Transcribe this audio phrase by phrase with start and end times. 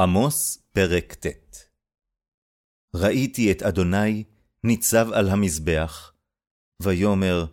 [0.00, 1.26] עמוס, פרק ט.
[2.94, 4.24] ראיתי את אדוני
[4.64, 6.12] ניצב על המזבח,
[6.82, 7.44] ויאמר,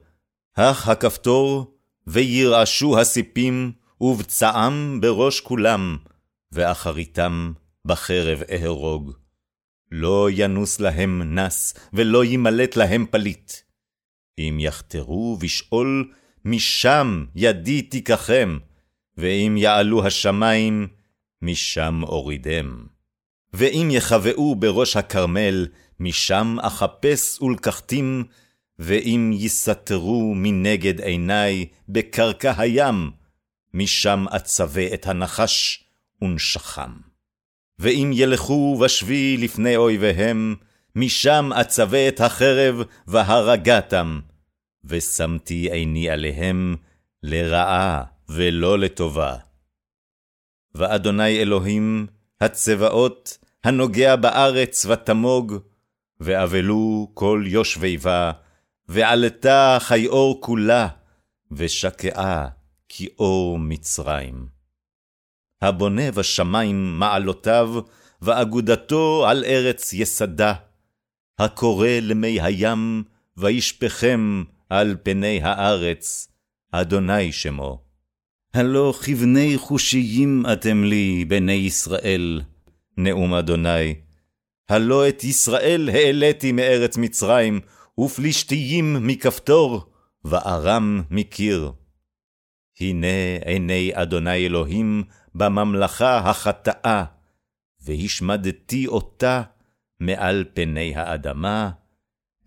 [0.57, 3.71] הך הכפתור, וירעשו הסיפים,
[4.01, 5.97] ובצעם בראש כולם,
[6.51, 7.51] ואחריתם
[7.85, 9.11] בחרב אהרוג.
[9.91, 13.51] לא ינוס להם נס, ולא ימלט להם פליט.
[14.39, 16.13] אם יחתרו בשאול,
[16.45, 18.57] משם ידי תיקחם,
[19.17, 20.87] ואם יעלו השמים,
[21.41, 22.83] משם אורידם.
[23.53, 25.67] ואם יחבאו בראש הכרמל,
[25.99, 28.23] משם אחפש ולקחתים,
[28.79, 33.11] ואם יסתרו מנגד עיני בקרקע הים,
[33.73, 35.83] משם אצווה את הנחש
[36.21, 36.91] ונשכם.
[37.79, 40.55] ואם ילכו בשבי לפני אויביהם,
[40.95, 42.75] משם אצווה את החרב
[43.07, 44.19] והרגתם,
[44.85, 46.75] ושמתי עיני עליהם
[47.23, 49.46] לרעה ולא לטובה.
[50.77, 52.07] ואדוני אלוהים,
[52.41, 55.53] הצבאות, הנוגע בארץ ותמוג,
[56.19, 58.31] ואבלו כל יושבי בה,
[58.87, 60.87] ועלתה חיור כולה,
[61.51, 62.47] ושקעה
[62.89, 64.47] כאור מצרים.
[65.61, 67.73] הבונה בשמים מעלותיו,
[68.21, 70.53] ואגודתו על ארץ יסדה,
[71.39, 73.03] הקורא למי הים,
[73.37, 76.31] וישפכם על פני הארץ,
[76.71, 77.86] אדוני שמו.
[78.53, 82.41] הלא כבני חושיים אתם לי, בני ישראל,
[82.97, 83.95] נאום אדוני.
[84.69, 87.59] הלא את ישראל העליתי מארץ מצרים,
[87.99, 89.91] ופלישתיים מכפתור,
[90.23, 91.71] וארם מקיר.
[92.79, 95.03] הנה עיני אדוני אלוהים
[95.35, 97.03] בממלכה החטאה,
[97.81, 99.43] והשמדתי אותה
[99.99, 101.69] מעל פני האדמה,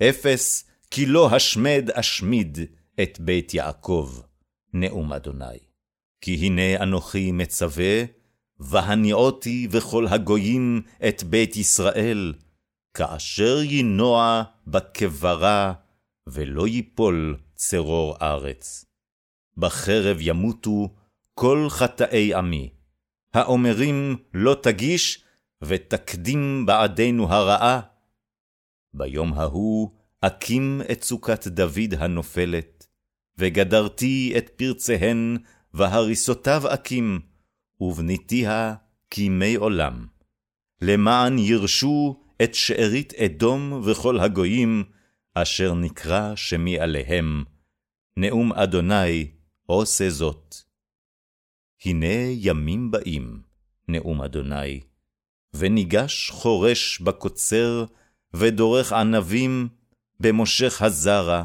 [0.02, 2.58] אפס כי לא השמד אשמיד
[3.02, 4.20] את בית יעקב,
[4.74, 5.69] נאום אדוני.
[6.20, 8.04] כי הנה אנוכי מצווה,
[8.58, 12.34] והניעותי וכל הגויים את בית ישראל,
[12.94, 15.72] כאשר ינוע בקברה,
[16.26, 18.84] ולא ייפול צרור ארץ.
[19.56, 20.94] בחרב ימותו
[21.34, 22.70] כל חטאי עמי.
[23.34, 25.24] האומרים לא תגיש,
[25.62, 27.80] ותקדים בעדנו הרעה.
[28.94, 29.90] ביום ההוא
[30.20, 32.86] אקים את סוכת דוד הנופלת,
[33.38, 35.36] וגדרתי את פרציהן
[35.74, 37.20] והריסותיו אקים,
[37.80, 38.74] ובניתיה
[39.10, 40.06] כימי עולם.
[40.82, 44.84] למען ירשו את שארית אדום וכל הגויים,
[45.34, 47.44] אשר נקרא שמי עליהם.
[48.16, 49.30] נאום אדוני
[49.66, 50.54] עושה זאת.
[51.84, 53.42] הנה ימים באים,
[53.88, 54.80] נאום אדוני,
[55.54, 57.84] וניגש חורש בקוצר,
[58.34, 59.68] ודורך ענבים
[60.20, 61.44] במושך הזרע,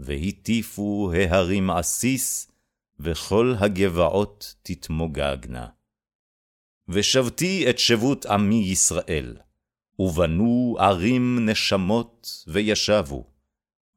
[0.00, 2.49] והטיפו ההרים עסיס,
[3.02, 5.66] וכל הגבעות תתמוגגנה.
[6.88, 9.36] ושבתי את שבות עמי ישראל,
[9.98, 13.30] ובנו ערים נשמות וישבו,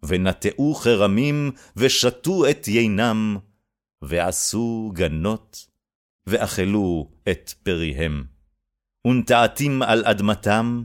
[0.03, 3.37] ונטעו חרמים ושתו את יינם,
[4.01, 5.67] ועשו גנות,
[6.27, 8.23] ואכלו את פריהם.
[9.07, 10.83] ונטעתים על אדמתם,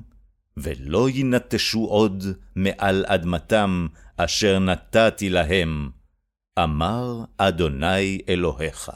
[0.56, 2.24] ולא ינטשו עוד
[2.56, 3.86] מעל אדמתם,
[4.16, 5.90] אשר נתתי להם,
[6.64, 8.90] אמר אדוני אלוהיך.